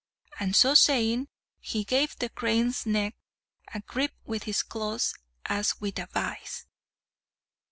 [0.39, 1.27] And so saying,
[1.59, 3.15] he gave the crane's neck
[3.71, 5.13] a grip with his claws,
[5.45, 6.65] as with a vice.